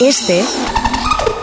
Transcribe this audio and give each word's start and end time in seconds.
Este 0.00 0.44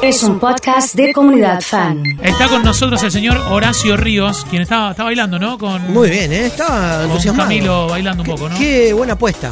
es 0.02 0.24
un 0.24 0.40
podcast 0.40 0.96
de 0.96 1.14
comunidad 1.14 1.62
fan. 1.62 2.04
Está 2.22 2.48
con 2.48 2.64
nosotros 2.64 3.02
el 3.04 3.12
señor 3.12 3.38
Horacio 3.38 3.98
Ríos, 3.98 4.46
quien 4.50 4.62
está, 4.62 4.92
está 4.92 5.04
bailando, 5.04 5.40
¿no? 5.40 5.58
Con, 5.58 5.92
Muy 5.92 6.10
bien, 6.10 6.32
¿eh? 6.32 6.48
Estaba 6.48 6.98
con 7.02 7.06
entusiasmado. 7.12 7.50
Camilo 7.50 7.88
bailando 7.88 8.24
un 8.24 8.30
poco, 8.30 8.50
¿no? 8.50 8.58
Qué 8.58 8.94
buena 8.94 9.14
apuesta. 9.14 9.52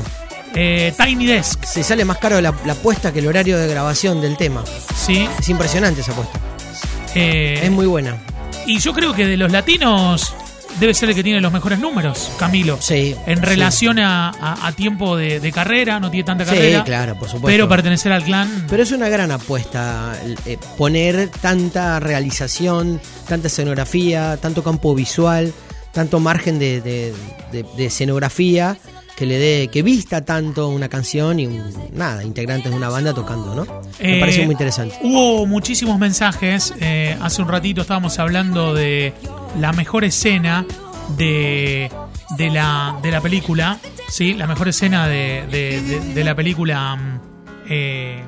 Eh, 0.56 0.94
Tiny 0.98 1.26
Desk, 1.26 1.64
Se 1.64 1.84
sale 1.84 2.06
más 2.06 2.18
caro 2.18 2.40
la, 2.40 2.54
la 2.66 2.74
apuesta 2.74 3.12
que 3.12 3.20
el 3.20 3.28
horario 3.28 3.58
de 3.58 3.68
grabación 3.68 4.22
del 4.22 4.38
tema. 4.38 4.64
sí. 4.96 5.28
Es 5.40 5.50
impresionante 5.50 6.02
esa 6.02 6.12
apuesta. 6.12 6.40
Eh, 7.16 7.60
Es 7.64 7.72
muy 7.72 7.86
buena. 7.88 8.18
Y 8.66 8.80
yo 8.80 8.94
creo 8.94 9.14
que 9.14 9.26
de 9.26 9.36
los 9.38 9.52
latinos 9.52 10.34
debe 10.80 10.94
ser 10.94 11.10
el 11.10 11.16
que 11.16 11.24
tiene 11.24 11.40
los 11.42 11.52
mejores 11.52 11.80
números, 11.80 12.32
Camilo. 12.38 12.78
Sí. 12.82 13.16
En 13.26 13.38
sí. 13.40 13.44
relación 13.46 14.00
a, 14.00 14.30
a- 14.30 14.68
a 14.68 14.72
tiempo 14.74 15.16
de, 15.18 15.40
de 15.40 15.52
carrera, 15.52 16.00
no 16.00 16.10
tiene 16.12 16.24
tanta 16.26 16.44
Sí, 16.46 16.52
carrera. 16.52 16.84
claro, 16.84 17.14
por 17.20 17.28
supuesto. 17.30 17.48
Pero 17.48 17.68
pertenecer 17.70 18.12
al 18.12 18.24
clan. 18.24 18.66
Pero 18.70 18.84
es 18.84 18.92
una 18.92 19.10
gran 19.10 19.32
apuesta 19.32 20.14
eh, 20.46 20.58
poner 20.78 21.30
tanta 21.30 22.00
realización, 22.00 23.00
tanta 23.28 23.48
escenografía, 23.48 24.38
tanto 24.38 24.64
campo 24.64 24.94
visual, 24.96 25.54
tanto 25.92 26.20
margen 26.20 26.60
de- 26.60 26.82
de 26.82 27.86
escenografía 27.86 28.78
que 29.18 29.26
le 29.26 29.38
dé, 29.38 29.68
que 29.72 29.84
vista 29.84 30.26
tanto 30.26 30.70
una 30.70 30.90
canción 30.90 31.40
y 31.40 31.46
un- 31.48 31.90
nada, 31.94 32.24
integrantes 32.24 32.72
de 32.72 32.78
una 32.78 32.90
banda 32.90 33.14
tocando, 33.14 33.54
¿no? 33.56 33.66
Me 34.00 34.18
Eh, 34.18 34.20
pareció 34.20 34.44
muy 34.46 34.54
interesante. 34.54 34.98
Hubo 35.04 35.46
muchísimos 35.46 36.00
mensajes. 36.00 36.74
eh, 36.80 37.16
hace 37.22 37.42
un 37.42 37.48
ratito 37.48 37.82
estábamos 37.82 38.18
hablando 38.20 38.74
de 38.74 39.14
la 39.60 39.72
mejor 39.74 40.04
escena 40.04 40.66
de, 41.18 41.92
de, 42.38 42.50
la, 42.50 42.98
de 43.04 43.12
la 43.12 43.22
película. 43.22 43.78
Sí, 44.10 44.34
la 44.34 44.48
mejor 44.48 44.68
escena 44.70 45.08
de, 45.08 45.44
de- 45.52 45.82
de- 45.82 46.14
de 46.14 46.24
la 46.24 46.36
película. 46.36 46.96
mm, 46.96 47.20
eh, 47.70 48.24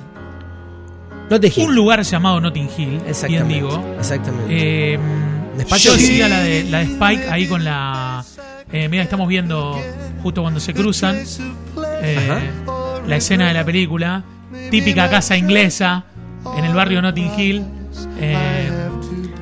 giles. 1.49 1.57
un 1.57 1.73
lugar 1.75 2.01
llamado 2.03 2.39
Notting 2.39 2.69
Hill. 2.77 3.01
Bien 3.27 3.47
digo. 3.47 3.83
Exactamente. 3.97 4.93
Eh, 4.93 4.99
yo 5.79 5.93
decía 5.93 6.27
la 6.29 6.39
de, 6.41 6.63
la 6.65 6.79
de 6.79 6.83
Spike 6.85 7.29
ahí 7.29 7.47
con 7.47 7.63
la. 7.63 8.23
eh, 8.71 8.87
mira, 8.89 9.03
estamos 9.03 9.27
viendo 9.27 9.79
justo 10.25 10.41
cuando 10.41 10.59
se 10.59 10.73
cruzan. 10.73 11.17
eh, 12.01 12.49
la 13.07 13.15
escena 13.15 13.47
de 13.47 13.53
la 13.53 13.63
película. 13.63 14.23
Típica 14.71 15.07
casa 15.07 15.37
inglesa 15.37 16.05
en 16.57 16.65
el 16.65 16.73
barrio 16.73 16.99
Notting 16.99 17.31
Hill. 17.39 17.63
Eh, 18.19 18.67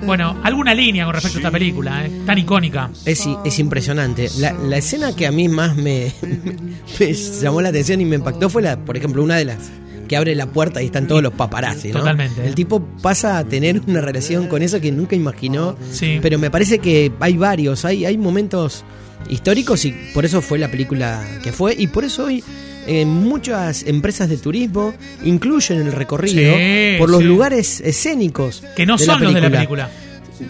bueno, 0.05 0.35
alguna 0.43 0.73
línea 0.73 1.05
con 1.05 1.13
respecto 1.13 1.37
a 1.37 1.39
esta 1.39 1.51
película, 1.51 2.05
eh, 2.05 2.11
tan 2.25 2.37
icónica. 2.37 2.89
Es, 3.05 3.25
es 3.45 3.59
impresionante. 3.59 4.27
La, 4.39 4.51
la 4.51 4.75
escena 4.75 5.15
que 5.15 5.25
a 5.25 5.31
mí 5.31 5.47
más 5.47 5.77
me, 5.77 6.11
me 6.99 7.13
llamó 7.13 7.61
la 7.61 7.69
atención 7.69 8.01
y 8.01 8.05
me 8.05 8.17
impactó 8.17 8.49
fue, 8.49 8.61
la, 8.61 8.75
por 8.77 8.97
ejemplo, 8.97 9.23
una 9.23 9.37
de 9.37 9.45
las 9.45 9.71
que 10.09 10.17
abre 10.17 10.35
la 10.35 10.47
puerta 10.47 10.81
y 10.81 10.87
están 10.87 11.07
todos 11.07 11.23
los 11.23 11.31
paparazzi, 11.31 11.93
¿no? 11.93 11.99
Totalmente. 11.99 12.45
El 12.45 12.55
tipo 12.55 12.81
pasa 13.01 13.37
a 13.37 13.45
tener 13.45 13.81
una 13.87 14.01
relación 14.01 14.47
con 14.47 14.61
eso 14.61 14.81
que 14.81 14.91
nunca 14.91 15.15
imaginó. 15.15 15.77
Sí. 15.93 16.19
Pero 16.21 16.37
me 16.39 16.51
parece 16.51 16.79
que 16.79 17.09
hay 17.21 17.37
varios, 17.37 17.85
hay, 17.85 18.03
hay 18.03 18.17
momentos 18.17 18.83
históricos 19.29 19.85
y 19.85 19.91
por 20.13 20.25
eso 20.25 20.41
fue 20.41 20.59
la 20.59 20.69
película 20.69 21.23
que 21.43 21.51
fue. 21.51 21.75
Y 21.77 21.87
por 21.87 22.03
eso 22.03 22.25
hoy 22.25 22.43
eh, 22.87 23.05
muchas 23.05 23.83
empresas 23.83 24.29
de 24.29 24.37
turismo 24.37 24.93
incluyen 25.23 25.79
el 25.79 25.91
recorrido 25.91 26.53
Sí, 26.55 26.95
por 26.99 27.09
los 27.09 27.19
sí. 27.21 27.25
lugares 27.25 27.81
escénicos. 27.81 28.63
Que 28.75 28.85
no 28.85 28.97
son 28.97 29.21
los 29.21 29.33
de 29.33 29.41
la 29.41 29.49
película. 29.49 29.89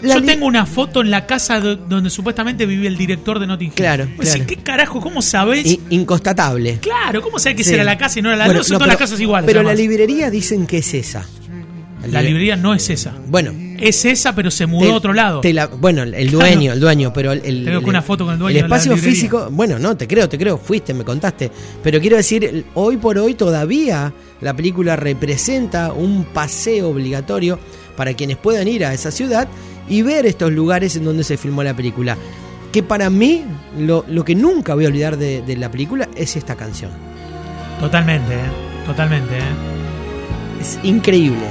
La 0.02 0.14
Yo 0.14 0.22
tengo 0.24 0.46
una 0.46 0.64
foto 0.66 1.02
en 1.02 1.10
la 1.10 1.26
casa 1.26 1.60
do- 1.60 1.76
donde 1.76 2.08
supuestamente 2.10 2.64
vivía 2.66 2.88
el 2.88 2.96
director 2.96 3.38
de 3.38 3.46
Notting 3.46 3.68
Hill. 3.68 3.74
Claro, 3.74 4.06
decís. 4.18 4.42
¿Qué 4.46 4.56
carajo? 4.56 5.00
¿Cómo 5.00 5.20
sabés? 5.22 5.66
i- 5.66 5.80
inconstatable. 5.90 6.78
Claro, 6.80 7.20
¿cómo 7.22 7.38
sabés 7.38 7.56
que 7.58 7.62
Sí. 7.64 7.70
esa 7.70 7.74
era 7.76 7.84
la 7.84 7.98
casa 7.98 8.18
y 8.18 8.22
no 8.22 8.30
era 8.30 8.38
la 8.38 8.46
Bueno, 8.46 8.60
no, 8.60 8.64
todas 8.66 8.80
las 8.80 8.96
pero- 8.96 8.98
casas 8.98 9.20
iguales. 9.20 9.46
Pero 9.46 9.62
la 9.62 9.74
librería 9.74 10.30
dicen 10.30 10.66
que 10.66 10.78
es 10.78 10.94
esa. 10.94 11.28
La 12.12 12.22
librería 12.22 12.56
no 12.56 12.74
es 12.74 12.88
esa. 12.90 13.12
Bueno, 13.28 13.52
Es 13.80 14.04
esa, 14.04 14.34
pero 14.34 14.50
se 14.50 14.66
mudó 14.66 14.86
te- 14.86 14.92
a 14.92 14.94
otro 14.94 15.12
lado. 15.12 15.40
la- 15.44 15.66
bueno, 15.66 16.02
el 16.04 16.30
dueño, 16.30 16.72
el 16.74 16.80
dueño, 16.80 17.12
pero 17.12 17.32
el, 17.32 17.42
el- 17.44 17.64
Tengo 17.64 17.80
el- 17.80 17.86
una 17.86 18.02
foto 18.02 18.24
con 18.24 18.34
el 18.34 18.38
dueño 18.38 18.56
El 18.58 18.62
de 18.64 18.68
la 18.68 18.76
espacio 18.76 18.96
físico, 18.96 19.48
bueno, 19.50 19.78
no, 19.78 19.96
te 19.96 20.06
creo, 20.06 20.28
te 20.28 20.38
creo, 20.38 20.58
fuiste, 20.58 20.94
me 20.94 21.04
contaste. 21.04 21.50
Pero 21.82 22.00
quiero 22.00 22.16
decir, 22.16 22.64
hoy 22.74 22.96
por 22.96 23.18
hoy 23.18 23.34
todavía 23.34 24.12
la 24.40 24.54
película 24.54 24.96
representa 24.96 25.92
un 25.92 26.24
paseo 26.24 26.88
obligatorio 26.90 27.58
para 27.96 28.14
quienes 28.14 28.36
puedan 28.36 28.68
ir 28.68 28.84
a 28.84 28.92
esa 28.94 29.10
ciudad 29.10 29.48
y 29.88 30.02
ver 30.02 30.26
estos 30.26 30.52
lugares 30.52 30.96
en 30.96 31.04
donde 31.04 31.24
se 31.24 31.36
filmó 31.36 31.62
la 31.62 31.74
película. 31.74 32.16
Que 32.72 32.82
para 32.82 33.08
mí, 33.10 33.44
lo, 33.78 34.04
lo 34.08 34.24
que 34.24 34.34
nunca 34.34 34.74
voy 34.74 34.84
a 34.84 34.88
olvidar 34.88 35.16
de, 35.16 35.42
de 35.42 35.56
la 35.56 35.70
película 35.70 36.08
es 36.16 36.36
esta 36.36 36.56
canción. 36.56 36.90
Totalmente, 37.80 38.34
¿eh? 38.34 38.38
Totalmente, 38.86 39.36
¿eh? 39.38 40.60
Es 40.60 40.78
increíble, 40.82 41.44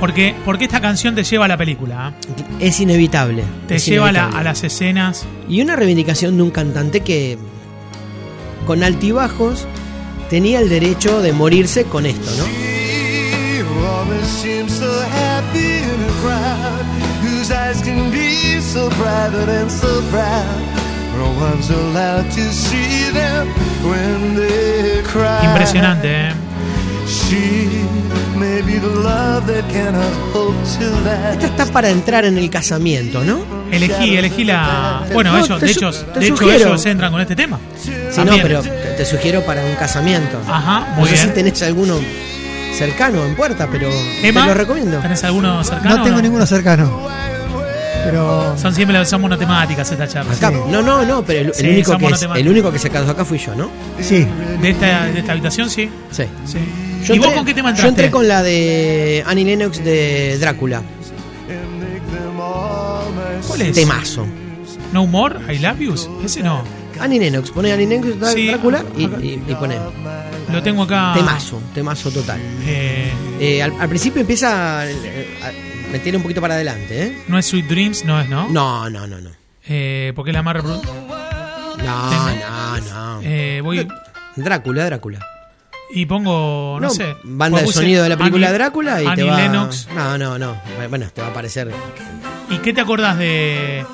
Porque, 0.00 0.34
porque 0.44 0.64
esta 0.64 0.80
canción 0.80 1.14
te 1.14 1.22
lleva 1.24 1.44
a 1.44 1.48
la 1.48 1.56
película. 1.58 2.14
¿eh? 2.60 2.66
es 2.68 2.80
inevitable. 2.80 3.44
Te 3.68 3.76
es 3.76 3.86
lleva 3.86 4.08
a, 4.08 4.12
la- 4.12 4.28
a 4.28 4.42
las 4.42 4.64
escenas. 4.64 5.26
Y 5.48 5.60
una 5.60 5.76
reivindicación 5.76 6.36
de 6.36 6.42
un 6.42 6.50
cantante 6.50 7.00
que, 7.00 7.38
con 8.66 8.82
altibajos, 8.82 9.66
tenía 10.30 10.58
el 10.60 10.68
derecho 10.68 11.20
de 11.22 11.32
morirse 11.32 11.84
con 11.84 12.06
esto, 12.06 12.30
¿no? 12.38 12.44
Impresionante, 25.44 26.28
¿eh? 26.28 26.32
She 28.40 28.46
may 28.46 28.62
be 28.62 28.78
the 28.80 28.86
love 28.86 29.46
that 29.48 29.68
cannot 29.70 30.14
hope 30.32 30.56
to 30.78 31.32
Esta 31.32 31.46
está 31.46 31.66
para 31.66 31.90
entrar 31.90 32.24
en 32.24 32.38
el 32.38 32.48
casamiento, 32.48 33.22
¿no? 33.22 33.44
Elegí, 33.70 34.16
elegí 34.16 34.44
la. 34.44 35.02
Bueno, 35.12 35.32
No, 35.32 35.44
ellos, 35.44 35.60
de 35.60 35.68
su- 35.74 35.78
hecho, 35.78 35.90
te 35.92 36.20
de 36.20 36.26
hecho 36.26 36.36
sugiero. 36.38 36.68
ellos 36.68 36.86
entran 36.86 37.12
con 37.12 37.20
este 37.20 37.36
tema. 37.36 37.58
Si 37.76 38.20
no, 38.24 38.32
pero 38.40 38.62
te, 38.62 38.70
te 38.70 39.04
sugiero 39.04 39.42
para 39.44 39.62
un 39.62 39.74
casamiento. 39.74 40.38
Ajá, 40.48 40.86
no 40.92 41.00
muy 41.00 41.08
sé 41.10 41.14
bien. 41.16 41.26
si 41.28 41.32
tenés 41.34 41.62
alguno 41.62 41.98
cercano 42.74 43.26
en 43.26 43.34
puerta, 43.36 43.68
pero 43.70 43.90
Emma, 44.22 44.42
te 44.42 44.48
lo 44.48 44.54
recomiendo. 44.54 44.98
¿Tenés 45.00 45.22
alguno 45.24 45.62
cercano? 45.62 45.98
No 45.98 46.02
tengo 46.04 46.22
ninguno 46.22 46.46
cercano. 46.46 47.08
Pero 48.04 48.56
Son 48.56 48.74
siempre 48.74 48.96
las 48.96 49.10
son 49.10 49.20
monotemáticas 49.20 49.92
esta 49.92 50.08
charla. 50.08 50.32
Acá- 50.32 50.48
Sí. 50.50 50.56
No, 50.70 50.80
no, 50.80 51.04
no, 51.04 51.22
pero 51.22 51.40
el, 51.40 51.46
el 51.48 51.54
Sí, 51.54 51.68
único 51.68 51.98
que 51.98 52.06
es- 52.06 52.22
el 52.34 52.48
único 52.48 52.72
que 52.72 52.78
se 52.78 52.88
casó 52.88 53.10
acá 53.10 53.26
fui 53.26 53.36
yo, 53.38 53.54
¿no? 53.54 53.70
sí, 54.00 54.26
De 54.62 54.70
esta, 54.70 55.04
de 55.04 55.18
esta 55.20 55.32
habitación, 55.32 55.68
sí. 55.68 55.90
Sí. 56.10 56.24
sí. 56.46 56.58
Yo 57.04 57.14
¿Y 57.14 57.18
vos 57.18 57.26
entré- 57.28 57.34
con 57.36 57.44
qué 57.46 57.54
tema 57.54 57.68
Yo 57.68 57.70
entraste? 57.72 57.88
entré 57.88 58.10
con 58.10 58.28
la 58.28 58.42
de 58.42 59.22
Annie 59.26 59.44
Lennox 59.44 59.82
de 59.84 60.38
Drácula. 60.38 60.82
¿Cuál 63.46 63.62
es? 63.62 63.72
Temazo. 63.74 64.26
No 64.92 65.06
More, 65.06 65.52
I 65.54 65.58
Love. 65.58 65.98
Ese 66.24 66.42
no. 66.42 66.62
Annie 67.00 67.18
Lennox, 67.18 67.50
pone 67.50 67.72
Annie 67.72 67.86
Lennox 67.86 68.32
Sí, 68.34 68.48
Drácula 68.48 68.84
y, 68.96 69.04
y- 69.04 69.42
y 69.48 69.54
pone 69.54 69.76
Lo 70.52 70.62
tengo 70.62 70.82
acá. 70.82 71.12
temazo, 71.14 71.60
temazo 71.74 72.10
total. 72.10 72.38
Eh, 72.66 73.10
Eh, 73.40 73.62
al, 73.62 73.72
al 73.80 73.88
principio 73.88 74.20
empieza 74.20 74.86
eh, 74.90 75.26
me 75.90 75.98
tiene 76.00 76.16
un 76.18 76.22
poquito 76.22 76.42
para 76.42 76.54
adelante, 76.54 77.04
¿eh? 77.04 77.18
no 77.28 77.38
es 77.38 77.46
Sweet 77.46 77.66
Dreams, 77.66 78.04
no 78.04 78.20
es, 78.20 78.28
¿no? 78.28 78.48
No, 78.50 78.90
no, 78.90 79.06
no, 79.06 79.18
no. 79.20 79.30
Eh, 79.66 80.12
porque 80.14 80.30
la 80.32 80.42
más 80.42 80.62
No, 80.62 80.82
no, 81.82 82.80
no. 82.80 83.20
Eh, 83.22 83.60
voy 83.64 83.88
Drácula, 84.36 84.84
Drácula. 84.84 85.26
Y 85.94 86.06
pongo, 86.06 86.78
no, 86.80 86.88
No, 86.88 86.90
sé. 86.90 87.16
Banda 87.24 87.58
de 87.58 87.64
puse 87.64 87.78
sonido 87.80 88.02
de 88.02 88.08
la 88.10 88.16
película 88.16 88.48
Annie- 88.48 88.54
Drácula 88.54 89.02
y 89.02 89.06
Annie 89.06 89.16
te 89.16 89.30
va. 89.30 89.40
Lennox. 89.40 89.88
No, 89.94 90.16
no, 90.18 90.38
no. 90.38 90.56
Bueno, 90.88 91.06
te 91.12 91.20
va 91.20 91.28
a 91.28 91.30
aparecer. 91.30 91.70
¿Y 92.50 92.58
qué 92.58 92.72
te 92.72 92.80
acordás 92.80 93.18
de. 93.18 93.84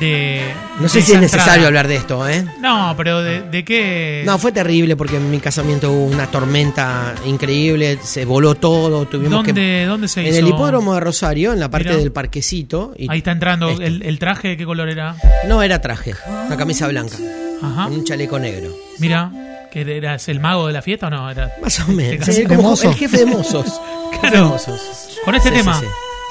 de 0.00 0.42
No 0.80 0.88
sé 0.88 0.98
de 0.98 1.04
si 1.04 1.12
es 1.12 1.18
esa 1.18 1.20
necesario 1.20 1.52
entrada? 1.52 1.66
hablar 1.68 1.88
de 1.88 1.96
esto, 1.96 2.28
¿eh? 2.28 2.44
No, 2.60 2.94
pero 2.96 3.22
de, 3.22 3.42
de 3.42 3.64
qué. 3.64 4.22
No, 4.26 4.38
fue 4.38 4.52
terrible 4.52 4.96
porque 4.96 5.16
en 5.16 5.30
mi 5.30 5.38
casamiento 5.38 5.90
hubo 5.90 6.04
una 6.06 6.26
tormenta 6.26 7.14
increíble, 7.26 7.98
se 8.02 8.24
voló 8.24 8.54
todo, 8.54 9.06
tuvimos 9.06 9.30
¿Dónde, 9.44 9.54
que 9.54 9.84
¿Dónde 9.86 10.08
se 10.08 10.20
en 10.20 10.26
hizo? 10.28 10.38
el 10.38 10.48
hipódromo 10.48 10.94
de 10.94 11.00
Rosario, 11.00 11.52
en 11.52 11.60
la 11.60 11.70
parte 11.70 11.88
Mirá. 11.90 12.00
del 12.00 12.12
parquecito. 12.12 12.92
Y 12.98 13.10
Ahí 13.10 13.18
está 13.18 13.32
entrando. 13.32 13.68
Este. 13.70 13.86
El, 13.86 14.02
el 14.02 14.18
traje 14.18 14.48
de 14.48 14.56
qué 14.56 14.64
color 14.64 14.88
era? 14.88 15.16
No 15.48 15.62
era 15.62 15.80
traje, 15.80 16.14
una 16.46 16.56
camisa 16.56 16.88
blanca, 16.88 17.16
Ajá. 17.62 17.84
con 17.84 17.92
un 17.94 18.04
chaleco 18.04 18.38
negro. 18.38 18.70
Mira, 18.98 19.30
que 19.74 19.96
eras 19.96 20.26
el 20.28 20.40
mago 20.40 20.66
de 20.68 20.72
la 20.72 20.80
fiesta 20.80 21.08
o 21.08 21.10
no? 21.10 21.30
Era... 21.30 21.52
Más 21.60 21.78
o 21.80 21.88
menos. 21.88 22.24
¿Te 22.26 22.32
Sí, 22.32 22.44
como 22.46 22.62
mozo? 22.62 22.88
el 22.88 22.94
jefe 22.94 23.18
de 23.18 23.26
mozos. 23.26 23.66
Jefe 24.12 24.26
de 24.26 24.30
Claro. 24.32 24.48
mozos. 24.48 24.80
Con 25.24 25.34
este 25.34 25.50
Sí, 25.50 25.54
tema. 25.56 25.78
Sí, 25.80 25.86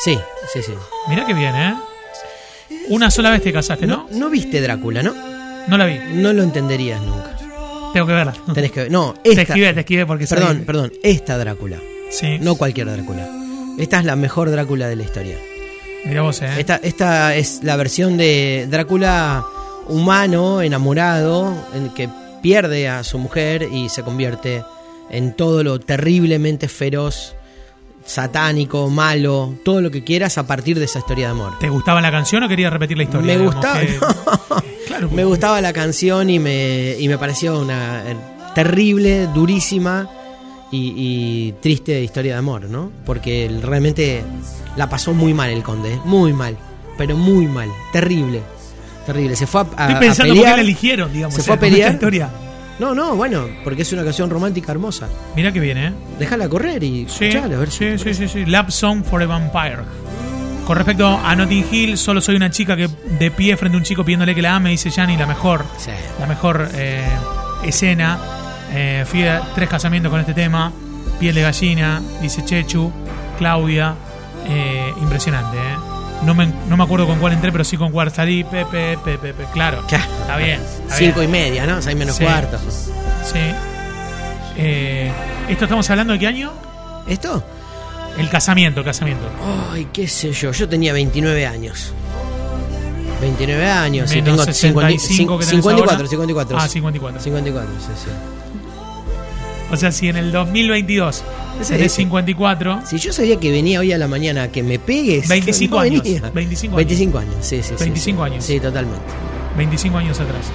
sí. 0.06 0.20
sí, 0.54 0.60
sí. 0.64 0.74
Mirá 1.10 1.26
que 1.26 1.34
bien, 1.36 1.56
¿eh? 1.56 1.76
Una 2.90 3.12
sola 3.12 3.30
vez 3.30 3.42
te 3.44 3.54
casaste, 3.54 3.86
¿no? 3.86 4.08
No, 4.12 4.18
no 4.20 4.30
viste 4.30 4.60
Drácula, 4.62 5.04
¿no? 5.04 5.14
No 5.68 5.78
la 5.78 5.86
vi. 5.86 6.00
No 6.16 6.34
lo 6.34 6.42
entenderías 6.44 7.02
nunca. 7.02 7.36
Tengo 7.94 8.08
que 8.08 8.14
verla. 8.14 8.34
Tenés 8.54 8.72
que 8.72 8.82
ver. 8.84 8.92
No, 8.92 9.14
Te 9.24 9.30
esta. 9.30 9.42
esquivé, 9.44 9.74
te 9.74 9.80
esquivé 9.82 10.06
porque 10.06 10.26
soy- 10.26 10.40
Perdón, 10.40 10.64
perdón. 10.66 10.92
Esta 11.04 11.38
Drácula. 11.38 11.78
Sí. 12.10 12.40
No 12.40 12.56
cualquier 12.56 12.90
Drácula. 12.92 13.28
Esta 13.78 14.00
es 14.00 14.06
la 14.06 14.16
mejor 14.16 14.50
Drácula 14.50 14.88
de 14.88 14.96
la 14.96 15.04
historia. 15.04 15.38
Mira 16.06 16.22
vos, 16.22 16.42
¿eh? 16.42 16.50
Esta, 16.58 16.78
esta 16.78 17.36
es 17.36 17.60
la 17.64 17.76
versión 17.76 18.18
de 18.18 18.68
Drácula 18.70 19.46
humano, 19.88 20.62
enamorado, 20.62 21.54
en 21.74 21.90
que 21.94 22.10
pierde 22.44 22.88
a 22.88 23.04
su 23.04 23.18
mujer 23.18 23.68
y 23.72 23.90
se 23.90 24.04
convierte 24.04 24.64
en 25.10 25.34
todo 25.34 25.64
lo 25.64 25.80
terriblemente 25.80 26.68
feroz 26.68 27.34
satánico, 28.06 28.90
malo, 28.90 29.56
todo 29.64 29.82
lo 29.82 29.90
que 29.90 30.04
quieras 30.04 30.38
a 30.38 30.46
partir 30.46 30.78
de 30.78 30.86
esa 30.86 31.00
historia 31.00 31.28
de 31.28 31.32
amor. 31.32 31.58
¿Te 31.60 31.70
gustaba 31.70 32.02
la 32.02 32.12
canción 32.12 32.44
o 32.44 32.48
querías 32.50 32.72
repetir 32.72 32.98
la 32.98 33.04
historia? 33.04 33.26
Me 33.26 33.34
Digamos 33.40 33.56
gustaba, 33.56 33.80
que- 33.80 33.98
no. 34.02 34.64
Claro, 34.88 35.10
me 35.10 35.24
gustaba 35.26 35.62
la 35.62 35.72
canción 35.74 36.30
y 36.30 36.38
me, 36.40 36.96
y 37.00 37.08
me 37.08 37.18
pareció 37.18 37.60
una 37.60 38.04
eh, 38.12 38.16
terrible, 38.54 39.28
durísima 39.34 40.10
y, 40.72 40.94
y 40.98 41.52
triste 41.62 42.02
historia 42.04 42.34
de 42.34 42.40
amor, 42.40 42.64
¿no? 42.70 42.92
Porque 43.06 43.50
realmente 43.62 44.24
la 44.76 44.90
pasó 44.90 45.14
muy 45.14 45.34
mal 45.34 45.50
el 45.50 45.64
conde, 45.64 45.94
¿eh? 45.94 46.00
muy 46.04 46.34
mal, 46.34 46.58
pero 46.98 47.16
muy 47.16 47.48
mal, 47.48 47.70
terrible, 47.94 48.42
terrible. 49.06 49.36
Se 49.36 49.48
fue 49.48 49.62
a, 49.62 49.64
a- 49.64 49.68
Estoy 49.68 49.96
a 49.96 50.00
pensando 50.00 50.36
por 50.36 50.44
qué 50.44 50.50
la 50.52 50.62
eligieron, 50.62 51.14
digamos. 51.14 51.36
Se 51.36 51.44
fue 51.44 51.56
a 51.56 51.60
pelear. 51.60 51.94
historia. 51.94 52.30
No, 52.80 52.96
no, 52.96 53.16
bueno, 53.16 53.46
porque 53.64 53.84
es 53.84 53.94
una 53.94 54.04
canción 54.04 54.30
romántica 54.30 54.72
hermosa. 54.72 55.08
Mirá 55.36 55.52
que 55.52 55.60
viene, 55.60 55.88
¿eh? 55.88 55.94
Déjala 56.18 56.50
correr 56.50 56.84
y 56.84 57.06
Sí, 57.08 57.26
escuchala, 57.26 57.56
a 57.56 57.60
ver 57.60 57.70
si- 57.72 57.98
sí, 57.98 58.04
sí, 58.04 58.14
sí, 58.14 58.28
sí. 58.28 58.46
Lap 58.46 58.70
Song 58.72 59.04
for 59.04 59.22
a 59.22 59.28
Vampire. 59.28 59.80
Con 60.66 60.78
respecto 60.78 61.08
a 61.08 61.36
Notting 61.36 61.66
Hill, 61.72 61.98
solo 61.98 62.20
soy 62.22 62.36
una 62.36 62.50
chica 62.50 62.76
que 62.78 62.88
de 63.20 63.32
pie 63.32 63.56
frente 63.58 63.76
a 63.76 63.80
un 63.80 63.84
chico 63.84 64.04
pidiéndole 64.04 64.34
que 64.34 64.42
la 64.42 64.56
ame, 64.56 64.70
dice 64.72 64.90
Yanni, 64.90 65.18
la 65.18 65.28
mejor, 65.28 65.66
Sí. 65.78 65.92
la 66.20 66.26
mejor 66.26 66.70
eh, 66.74 67.06
escena. 67.64 68.18
Eh, 68.72 69.04
fui 69.06 69.24
a 69.26 69.42
tres 69.54 69.70
casamientos 69.70 70.10
con 70.10 70.20
este 70.22 70.34
tema. 70.34 70.72
Piel 71.20 71.36
de 71.36 71.42
gallina, 71.42 72.02
dice 72.22 72.44
Chechu, 72.44 72.92
Claudia. 73.38 73.94
eh, 74.48 74.92
impresionante, 75.02 75.58
¿eh? 75.58 75.93
No 76.26 76.34
me, 76.34 76.48
no 76.68 76.78
me 76.78 76.84
acuerdo 76.84 77.06
con 77.08 77.20
cuál 77.20 77.34
entré, 77.34 77.52
pero 77.52 77.64
sí 77.64 77.76
con 77.78 77.92
cuál 77.92 78.12
salí. 78.12 78.44
Pepe, 78.44 78.98
Pepe, 79.04 79.34
Pepe. 79.34 79.46
Claro. 79.54 79.84
Claro. 79.88 80.06
Está 80.22 80.38
bien. 80.38 80.62
está 80.62 80.96
Cinco 80.96 81.20
bien. 81.20 81.30
y 81.30 81.34
media, 81.34 81.66
¿no? 81.68 81.82
Seis 81.82 81.96
menos 81.98 82.16
Sí. 82.16 82.24
cuarto. 82.24 82.58
Sí. 82.60 83.40
Eh, 84.56 85.12
¿Esto 85.50 85.66
estamos 85.66 85.90
hablando 85.90 86.14
de 86.14 86.20
qué 86.20 86.28
año? 86.28 86.52
¿Esto? 87.08 87.44
El 88.18 88.30
casamiento, 88.30 88.80
el 88.82 88.86
casamiento. 88.86 89.26
Ay, 89.72 89.88
qué 89.92 90.08
sé 90.08 90.32
yo. 90.32 90.52
Yo 90.52 90.70
tenía 90.70 90.94
29 90.94 91.46
años. 91.48 91.92
29 93.22 93.70
años. 93.70 94.12
y 94.12 94.16
Menos 94.22 94.46
tengo 94.46 94.46
65 94.46 95.40
que 95.40 95.46
tenés 95.46 95.62
54, 95.64 95.96
ahora. 95.96 96.08
54. 96.08 96.58
Ah, 96.60 96.68
54. 96.68 97.22
54, 97.24 97.72
sí, 97.80 97.88
sí. 98.04 98.10
O 99.74 99.78
sea, 99.78 99.92
si 99.92 100.08
en 100.08 100.18
el 100.18 100.32
2022 100.32 101.24
Ese- 101.60 101.74
tenés 101.74 101.88
ese- 101.88 101.96
54, 101.98 102.82
Si 102.86 102.98
yo 103.00 103.12
sabía 103.12 103.40
que 103.40 103.52
venía 103.52 103.80
hoy 103.80 103.92
a 103.92 103.98
la 103.98 104.08
mañana 104.08 104.50
que 104.52 104.62
me 104.64 104.78
pegues. 104.80 105.28
25 105.28 105.76
no 105.76 105.82
años, 105.82 106.04
venía. 106.04 106.22
25 106.34 106.76
años. 106.78 106.88
25 106.88 107.18
años, 107.18 107.36
sí, 107.42 107.58
sí. 107.64 107.70
sí, 107.70 107.76
25 107.84 108.24
sí. 108.26 108.32
años. 108.32 108.46
Sí, 108.46 108.60
totalmente. 108.60 109.02
25 109.58 109.98
años 109.98 110.20
atrás. 110.20 110.46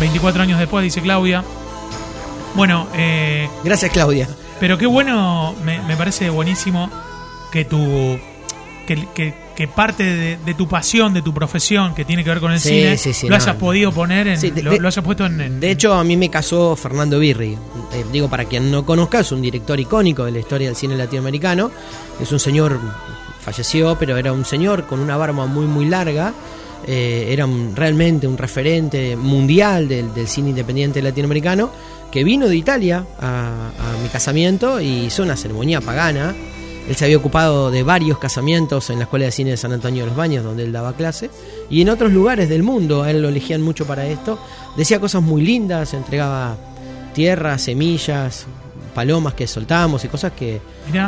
24 0.00 0.42
años 0.42 0.58
después, 0.58 0.82
dice 0.84 1.00
Claudia. 1.00 1.44
Bueno, 2.54 2.88
eh, 2.96 3.48
Gracias, 3.64 3.90
Claudia. 3.92 4.28
pero 4.60 4.78
qué 4.78 4.86
bueno, 4.86 5.54
me, 5.64 5.80
me 5.82 5.96
parece 5.96 6.30
buenísimo 6.30 6.90
que 7.52 7.64
tu. 7.64 8.18
Que, 8.88 9.06
que- 9.14 9.34
que 9.54 9.68
parte 9.68 10.02
de, 10.04 10.38
de 10.46 10.54
tu 10.54 10.66
pasión, 10.68 11.12
de 11.12 11.20
tu 11.20 11.34
profesión, 11.34 11.92
que 11.94 12.04
tiene 12.04 12.22
que 12.24 12.30
ver 12.30 12.38
con 12.40 12.52
el 12.52 12.58
Sí, 12.60 12.68
cine, 12.70 12.96
sí, 12.96 13.12
sí, 13.12 13.26
lo 13.26 13.36
no, 13.36 13.42
hayas 13.42 13.54
no. 13.54 13.60
podido 13.60 13.92
poner 13.92 14.26
en. 14.28 14.40
De- 14.40 14.62
lo, 14.62 14.70
de- 14.70 14.78
lo 14.78 14.88
hayas 14.88 15.04
puesto 15.04 15.26
en. 15.26 15.40
en- 15.40 15.60
De 15.60 15.70
hecho, 15.72 15.92
a 15.94 16.02
mí 16.04 16.16
me 16.16 16.30
casó 16.30 16.74
Fernando 16.76 17.18
Birri. 17.18 17.52
Eh, 17.92 18.04
digo, 18.12 18.28
para 18.30 18.44
quien 18.46 18.70
no 18.70 18.86
conozca, 18.86 19.20
es 19.20 19.30
un 19.32 19.42
director 19.42 19.78
icónico 19.78 20.24
de 20.24 20.30
la 20.30 20.38
historia 20.38 20.68
del 20.68 20.76
cine 20.76 20.96
latinoamericano. 20.96 21.70
Es 22.20 22.30
un 22.32 22.38
señor, 22.38 22.78
falleció, 23.40 23.96
pero 23.98 24.16
era 24.16 24.32
un 24.32 24.44
señor 24.44 24.86
con 24.86 25.00
una 25.00 25.16
barba 25.16 25.46
muy, 25.46 25.66
muy 25.66 25.84
larga. 25.86 26.32
Eh, 26.86 27.26
era 27.30 27.44
un- 27.44 27.74
realmente 27.74 28.26
un 28.28 28.38
referente 28.38 29.16
mundial 29.16 29.88
del, 29.88 30.14
del 30.14 30.28
cine 30.28 30.50
independiente 30.50 31.02
latinoamericano 31.02 31.70
que 32.12 32.22
vino 32.24 32.46
de 32.48 32.56
Italia 32.56 33.04
a, 33.20 33.70
a 33.76 34.02
mi 34.02 34.08
casamiento 34.08 34.80
y 34.80 35.06
hizo 35.06 35.24
una 35.24 35.36
ceremonia 35.36 35.80
pagana. 35.80 36.34
Él 36.88 36.96
se 36.96 37.04
había 37.04 37.18
ocupado 37.18 37.70
de 37.70 37.82
varios 37.82 38.18
casamientos 38.18 38.88
en 38.88 38.98
la 38.98 39.04
Escuela 39.04 39.26
de 39.26 39.32
Cine 39.32 39.50
de 39.50 39.56
San 39.58 39.72
Antonio 39.72 40.04
de 40.04 40.08
los 40.08 40.16
Baños, 40.16 40.42
donde 40.42 40.64
él 40.64 40.72
daba 40.72 40.94
clase, 40.94 41.30
y 41.68 41.82
en 41.82 41.90
otros 41.90 42.12
lugares 42.12 42.48
del 42.48 42.62
mundo. 42.62 43.02
A 43.02 43.10
él 43.10 43.20
lo 43.20 43.28
elegían 43.28 43.60
mucho 43.60 43.86
para 43.86 44.06
esto. 44.06 44.38
Decía 44.76 44.98
cosas 44.98 45.22
muy 45.22 45.42
lindas, 45.42 45.92
entregaba 45.92 46.56
tierra, 47.12 47.58
semillas, 47.58 48.46
palomas 48.94 49.34
que 49.34 49.46
soltábamos 49.46 50.04
y 50.04 50.08
cosas 50.08 50.32
que, 50.32 50.60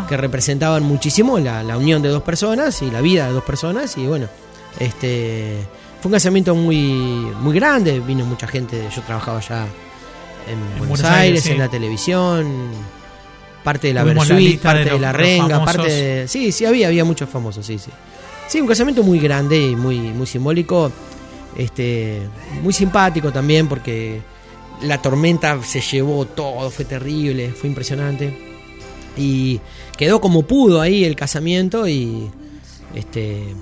que 0.08 0.16
representaban 0.16 0.82
muchísimo 0.82 1.38
la, 1.38 1.62
la 1.62 1.78
unión 1.78 2.02
de 2.02 2.10
dos 2.10 2.22
personas 2.22 2.82
y 2.82 2.90
la 2.90 3.00
vida 3.00 3.26
de 3.26 3.32
dos 3.32 3.44
personas. 3.44 3.96
Y 3.96 4.06
bueno, 4.06 4.28
este 4.78 5.66
fue 6.00 6.10
un 6.10 6.12
casamiento 6.12 6.54
muy, 6.54 6.78
muy 7.40 7.54
grande. 7.54 8.00
Vino 8.00 8.24
mucha 8.26 8.46
gente. 8.46 8.86
Yo 8.94 9.02
trabajaba 9.02 9.38
allá 9.38 9.66
en, 10.46 10.60
Buenos, 10.60 10.88
Buenos 10.88 11.04
Aires, 11.04 11.16
Aires, 11.16 11.42
sí. 11.42 11.50
en 11.52 11.58
la 11.58 11.68
televisión. 11.68 12.70
Parte 13.64 13.88
de 13.88 13.94
la 13.94 14.04
Versuit, 14.04 14.60
parte 14.60 14.84
de 14.84 14.90
de, 14.90 14.98
la 14.98 15.12
Renga, 15.12 15.64
parte 15.64 15.88
de. 15.88 16.28
Sí, 16.28 16.50
sí, 16.52 16.64
había, 16.64 16.88
había 16.88 17.04
muchos 17.04 17.28
famosos, 17.28 17.66
sí, 17.66 17.78
sí. 17.78 17.90
Sí, 18.48 18.60
un 18.60 18.66
casamiento 18.66 19.02
muy 19.02 19.20
grande 19.20 19.60
y 19.60 19.76
muy, 19.76 19.98
muy 19.98 20.26
simbólico. 20.26 20.90
Este, 21.56 22.20
muy 22.62 22.72
simpático 22.72 23.32
también 23.32 23.68
porque 23.68 24.22
la 24.82 25.02
tormenta 25.02 25.62
se 25.62 25.80
llevó 25.80 26.24
todo, 26.26 26.70
fue 26.70 26.84
terrible, 26.84 27.50
fue 27.50 27.68
impresionante. 27.68 28.36
Y 29.16 29.60
quedó 29.96 30.20
como 30.20 30.42
pudo 30.42 30.80
ahí 30.80 31.04
el 31.04 31.16
casamiento 31.16 31.86
y 31.86 32.30
este 32.94 33.54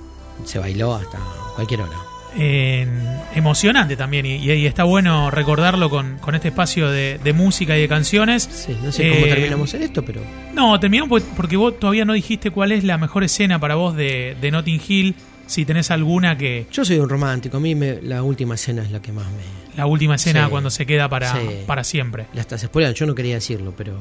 se 0.45 0.59
bailó 0.59 0.95
hasta 0.95 1.19
cualquier 1.55 1.83
hora. 1.83 2.08
Eh, 2.37 2.87
emocionante 3.35 3.97
también 3.97 4.27
y, 4.27 4.37
y 4.37 4.67
está 4.67 4.85
bueno 4.85 5.31
recordarlo 5.31 5.89
con, 5.91 6.19
con 6.19 6.35
este 6.35 6.49
espacio 6.49 6.91
de, 6.91 7.19
de 7.23 7.33
música 7.33 7.77
y 7.77 7.81
de 7.83 7.89
canciones. 7.89 8.43
Sí, 8.51 8.77
no 8.83 8.93
sé 8.93 9.09
cómo 9.09 9.27
Eh, 9.27 9.29
terminamos 9.29 9.73
en 9.75 9.83
esto, 9.83 10.05
pero 10.05 10.21
No, 10.55 10.79
terminamos 10.79 11.09
por- 11.23 11.37
porque 11.37 11.57
vos 11.57 11.79
todavía 11.79 12.05
no 12.05 12.13
dijiste 12.13 12.51
cuál 12.51 12.73
es 12.73 12.85
la 12.85 12.99
mejor 12.99 13.25
escena 13.25 13.59
para 13.59 13.75
vos 13.77 13.97
de, 13.97 14.37
de 14.41 14.51
Notting 14.51 14.81
Hill, 14.87 15.15
si 15.47 15.65
tenés 15.65 15.91
alguna 15.91 16.37
que 16.37 16.67
yo 16.71 16.85
soy 16.85 16.99
un 16.99 17.09
romántico, 17.09 17.57
a 17.57 17.61
mí 17.61 17.75
me- 17.75 18.01
la 18.03 18.23
última 18.23 18.55
escena 18.57 18.83
es 18.83 18.91
la 18.91 19.01
que 19.01 19.13
más 19.13 19.27
me... 19.27 19.77
la 19.77 19.87
última 19.87 20.17
escena 20.17 20.45
Sí. 20.45 20.51
cuando 20.51 20.69
se 20.71 20.85
queda 20.87 21.09
para, 21.09 21.33
Sí. 21.33 21.41
para 21.67 21.85
siempre. 21.85 22.27
La 22.35 22.43
estás 22.43 22.61
spoileando, 22.61 22.99
yo 22.99 23.07
no 23.07 23.15
quería 23.15 23.35
decirlo, 23.37 23.73
pero... 23.77 23.99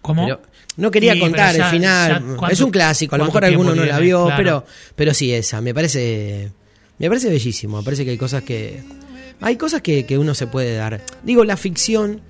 ¿Cómo? 0.00 0.24
pero 0.24 0.40
no 0.76 0.90
quería 0.92 1.14
Sí, 1.14 1.18
contar 1.20 1.56
ya- 1.56 1.64
el 1.66 1.70
final, 1.72 2.24
ya 2.40 2.48
es 2.48 2.60
un 2.60 2.70
clásico, 2.70 3.16
a 3.16 3.18
lo 3.18 3.24
mejor 3.24 3.44
alguno 3.44 3.74
no 3.74 3.84
la 3.84 3.98
vio, 3.98 4.26
claro. 4.26 4.36
pero, 4.36 4.66
pero 4.94 5.12
sí 5.14 5.32
esa, 5.32 5.60
me 5.60 5.74
parece... 5.74 6.52
Me 6.98 7.08
parece 7.08 7.28
bellísimo, 7.30 7.78
me 7.78 7.84
parece 7.84 8.04
que 8.04 8.10
hay 8.12 8.18
cosas 8.18 8.42
que... 8.42 8.82
Hay 9.40 9.56
cosas 9.56 9.82
que, 9.82 10.04
que 10.04 10.18
uno 10.18 10.34
se 10.34 10.46
puede 10.48 10.74
dar. 10.76 11.00
Digo, 11.22 11.44
la 11.44 11.56
ficción 11.56 12.20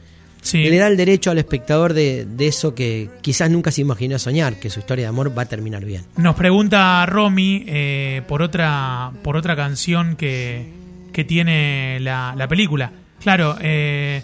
Sí. 0.40 0.58
le 0.58 0.76
da 0.76 0.86
el 0.86 0.96
derecho 0.96 1.32
al 1.32 1.38
espectador 1.38 1.94
de, 1.94 2.24
de 2.24 2.46
eso 2.46 2.72
que 2.74 3.10
quizás 3.22 3.50
nunca 3.50 3.72
se 3.72 3.80
imaginó 3.80 4.18
soñar, 4.20 4.60
que 4.60 4.70
su 4.70 4.78
historia 4.78 5.06
de 5.06 5.08
amor 5.08 5.36
va 5.36 5.42
a 5.42 5.46
terminar 5.46 5.84
bien. 5.84 6.04
Nos 6.16 6.36
pregunta 6.36 7.04
Romy 7.06 7.64
eh, 7.66 8.22
por 8.28 8.40
otra 8.42 9.10
por 9.24 9.36
otra 9.36 9.56
canción 9.56 10.14
que, 10.14 10.66
que 11.12 11.24
tiene 11.24 11.98
la, 12.00 12.34
la 12.38 12.46
película. 12.46 12.92
Claro. 13.20 13.56
Eh, 13.60 14.22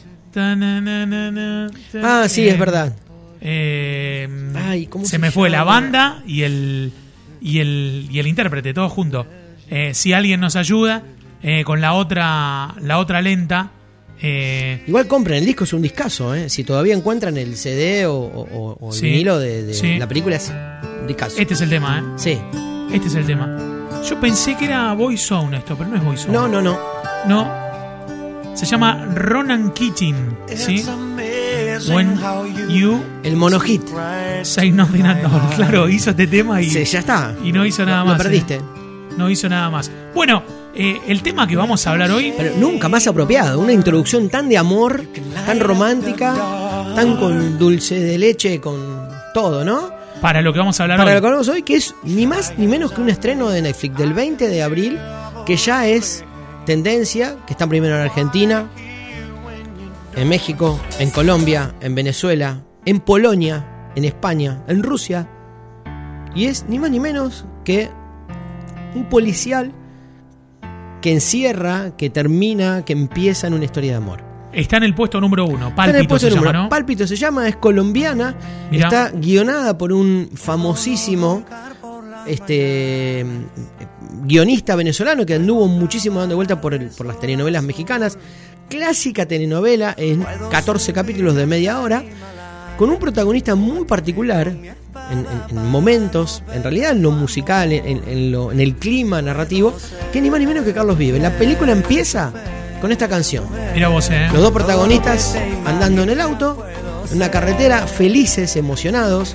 Ah, 2.03 2.27
sí, 2.29 2.43
eh, 2.47 2.51
es 2.51 2.59
verdad. 2.59 2.95
eh, 3.41 4.29
Ay, 4.55 4.87
¿cómo 4.87 5.05
se, 5.05 5.13
se 5.13 5.19
me 5.19 5.31
fue 5.31 5.51
la 5.51 5.65
banda 5.65 6.23
y 6.27 6.43
el 6.43 6.93
y 7.41 7.59
el 7.59 8.09
y 8.11 8.19
el 8.19 8.27
intérprete 8.27 8.73
todos 8.75 8.93
juntos. 8.93 9.27
Eh, 9.71 9.95
si 9.95 10.13
alguien 10.13 10.41
nos 10.41 10.57
ayuda 10.57 11.03
eh, 11.43 11.65
con 11.65 11.81
la 11.81 11.93
otra 11.95 12.75
la 12.81 12.99
otra 12.99 13.21
lenta. 13.23 13.71
eh, 14.21 14.83
Igual 14.87 15.07
compren, 15.07 15.39
el 15.39 15.47
disco 15.47 15.65
es 15.65 15.73
un 15.73 15.83
discazo, 15.83 16.35
¿eh? 16.35 16.49
Si 16.49 16.65
todavía 16.65 16.95
encuentran 16.95 17.37
el 17.37 17.57
CD 17.57 18.07
o, 18.07 18.15
o- 18.15 18.49
o- 18.53 18.77
o 18.81 18.89
el 18.91 18.95
Sí, 18.99 19.07
vinilo 19.07 19.39
de, 19.39 19.63
de 19.65 19.75
sí. 19.75 19.99
la 19.99 20.07
película, 20.09 20.37
es 20.37 20.53
un 21.01 21.07
discazo. 21.07 21.37
este 21.39 21.55
es 21.55 21.61
el 21.61 21.71
tema, 21.71 21.99
¿eh? 21.99 22.03
Sí. 22.17 22.39
Este 22.93 23.09
es 23.09 23.15
el 23.17 23.27
tema. 23.27 23.59
Yo 24.09 24.21
pensé 24.21 24.57
que 24.57 24.67
era 24.67 24.93
Boyzone 24.95 25.57
esto, 25.59 25.77
pero 25.77 25.91
no 25.91 25.97
es 25.97 26.05
Boyzone. 26.05 26.33
No, 26.33 26.47
no, 26.49 26.61
no. 26.63 26.79
No. 27.27 27.65
Se 28.55 28.67
llama 28.67 29.07
Ronan 29.15 29.73
Keating. 29.73 30.15
¿Sí? 30.55 30.85
When 31.89 32.17
you 32.69 33.03
El 33.25 33.37
monohit. 33.37 33.83
say 34.43 34.71
nothing 34.71 35.05
at 35.07 35.25
all. 35.25 35.55
Claro, 35.57 35.89
hizo 35.89 36.11
este 36.11 36.27
tema 36.29 36.61
y, 36.63 36.71
Sí, 36.71 36.85
ya 36.85 37.01
está. 37.01 37.35
y 37.43 37.51
no 37.53 37.67
hizo 37.67 37.85
nada 37.85 38.01
Lo 38.01 38.07
más. 38.13 38.19
perdiste. 38.23 38.61
No 39.17 39.31
hizo 39.31 39.49
nada 39.49 39.71
más. 39.71 39.91
Bueno, 40.15 40.43
eh, 40.75 41.01
el 41.07 41.23
tema 41.23 41.47
que 41.47 41.57
vamos 41.57 41.87
a 41.87 41.93
hablar 41.93 42.11
hoy. 42.11 42.33
Pero 42.37 42.57
nunca 42.57 42.89
más 42.89 43.07
apropiado. 43.07 43.61
Una 43.61 43.73
introducción 43.73 44.29
tan 44.29 44.49
de 44.49 44.59
amor, 44.59 45.05
tan 45.47 45.61
romántica, 45.61 46.35
tan 46.95 47.17
con 47.17 47.59
dulce 47.59 48.01
de 48.01 48.19
leche, 48.19 48.61
con 48.61 49.09
todo, 49.33 49.65
¿no? 49.65 49.93
Para 50.21 50.43
lo 50.43 50.53
que 50.53 50.59
vamos 50.59 50.79
a 50.81 50.85
hablar 50.85 50.99
Para 50.99 51.11
hoy. 51.11 51.15
lo 51.17 51.21
que 51.21 51.27
hablamos 51.27 51.49
hoy, 51.49 51.63
que 51.63 51.77
es 51.77 51.95
ni 52.03 52.27
más 52.27 52.55
ni 52.57 52.67
menos 52.67 52.93
que 52.93 53.01
un 53.01 53.11
estreno 53.11 53.51
de 53.51 53.63
Netflix 53.63 53.97
del 53.97 54.15
20 54.15 54.49
de 54.49 54.63
abril, 54.63 54.99
que 55.45 55.57
ya 55.57 55.87
es 55.87 56.25
tendencia, 56.67 57.37
que 57.47 57.53
está 57.53 57.67
primero 57.67 57.95
en 57.97 58.03
Argentina, 58.03 58.69
en 60.17 60.29
México, 60.29 60.81
en 60.99 61.11
Colombia, 61.11 61.75
en 61.81 61.95
Venezuela, 61.95 62.63
en 62.85 63.01
Polonia, 63.01 63.91
en 63.95 64.05
España, 64.05 64.63
en 64.67 64.83
Rusia, 64.83 65.29
y 66.35 66.47
es 66.47 66.65
ni 66.69 66.79
más 66.79 66.91
ni 66.91 67.01
menos 67.01 67.45
que 67.65 67.91
un 68.95 69.09
policial 69.09 69.73
que 71.03 71.13
encierra, 71.13 71.97
que 71.97 72.09
termina, 72.11 72.85
que 72.85 72.93
empieza 72.95 73.47
en 73.47 73.55
una 73.55 73.65
historia 73.65 73.91
de 73.93 73.97
amor. 73.99 74.23
Está 74.53 74.77
en 74.77 74.85
el 74.85 74.95
puesto 74.95 75.21
número 75.21 75.45
uno. 75.47 75.69
Está 75.69 75.85
en 75.85 75.91
el 75.91 75.95
Pálpito 75.97 76.09
puesto 76.09 76.29
se 76.29 76.35
llama, 76.35 76.47
número- 76.47 76.63
¿no? 76.63 76.69
Pálpito 76.69 77.07
se 77.07 77.17
llama, 77.17 77.49
es 77.49 77.57
colombiana, 77.57 78.35
Mirá. 78.71 78.87
está 78.89 79.11
guionada 79.11 79.77
por 79.77 79.93
un 79.93 80.31
famosísimo 80.35 81.45
este 82.27 83.27
guionista 84.23 84.77
venezolano 84.77 85.27
que 85.27 85.35
anduvo 85.35 85.67
muchísimo 85.69 86.21
dando 86.21 86.37
vueltas 86.37 86.59
por, 86.59 86.75
el- 86.75 86.89
por 86.89 87.07
las 87.07 87.19
telenovelas 87.21 87.63
mexicanas. 87.63 88.19
Clásica 88.69 89.27
telenovela 89.27 89.95
en 89.99 90.25
14 90.51 90.93
capítulos 90.95 91.35
de 91.35 91.45
media 91.47 91.81
hora, 91.81 92.03
con 92.77 92.91
un 92.91 92.99
protagonista 92.99 93.55
muy 93.55 93.85
particular 93.85 94.49
en, 94.49 94.65
en- 95.11 95.27
en 95.51 95.67
momentos, 95.71 96.43
en 96.53 96.63
realidad 96.63 96.93
en 96.93 97.03
lo 97.03 97.11
musical, 97.11 97.73
en, 97.73 98.33
lo- 98.33 98.51
en 98.53 98.61
el 98.61 98.75
clima 98.77 99.21
narrativo, 99.23 99.75
que 100.13 100.21
ni 100.21 100.31
más 100.31 100.41
ni 100.41 100.47
menos 100.47 100.65
que 100.65 100.73
Carlos 100.73 100.97
Vive. 100.99 101.19
La 101.19 101.31
película 101.31 101.73
empieza 101.73 102.33
con 102.81 102.91
esta 102.93 103.09
canción. 103.09 103.45
Mira 103.75 103.89
vos, 103.89 104.11
¿eh? 104.11 104.29
Los 104.33 104.43
dos 104.43 104.53
protagonistas 104.53 105.37
andando 105.65 106.03
en 106.03 106.11
el 106.11 106.21
auto, 106.21 106.65
en 107.11 107.17
una 107.17 107.31
carretera, 107.31 107.87
felices, 107.87 108.57
emocionados, 108.57 109.35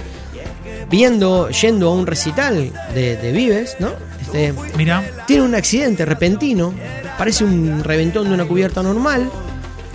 viendo, 0.89 1.50
yendo 1.50 1.89
a 1.89 1.93
un 1.93 2.05
recital 2.08 2.72
de, 2.93 3.15
de 3.17 3.31
Vives, 3.31 3.77
¿no? 3.79 3.89
Este, 4.22 4.53
Mira. 4.77 5.03
tiene 5.27 5.43
un 5.43 5.55
accidente 5.55 6.05
repentino, 6.05 6.74
parece 7.17 7.43
un 7.43 7.84
reventón 7.84 8.27
de 8.27 8.34
una 8.34 8.46
cubierta 8.46 8.84
normal, 8.84 9.29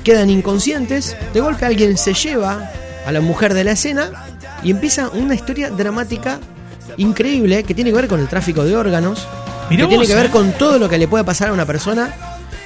quedan 0.02 0.30
inconscientes, 0.30 1.16
de 1.32 1.40
golpe 1.40 1.64
alguien 1.66 1.96
se 1.96 2.14
lleva 2.14 2.70
a 3.06 3.12
la 3.12 3.20
mujer 3.20 3.54
de 3.54 3.64
la 3.64 3.72
escena 3.72 4.10
y 4.62 4.70
empieza 4.70 5.08
una 5.10 5.34
historia 5.34 5.70
dramática 5.70 6.40
increíble 6.96 7.64
que 7.64 7.74
tiene 7.74 7.90
que 7.90 7.96
ver 7.96 8.08
con 8.08 8.20
el 8.20 8.28
tráfico 8.28 8.64
de 8.64 8.76
órganos, 8.76 9.26
Mirá 9.70 9.84
que 9.84 9.88
tiene 9.88 10.06
que 10.06 10.14
ver 10.14 10.26
eh. 10.26 10.30
con 10.30 10.52
todo 10.52 10.78
lo 10.78 10.88
que 10.88 10.98
le 10.98 11.08
puede 11.08 11.24
pasar 11.24 11.48
a 11.48 11.52
una 11.52 11.66
persona 11.66 12.14